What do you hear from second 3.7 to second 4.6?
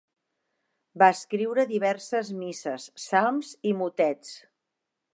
i motets.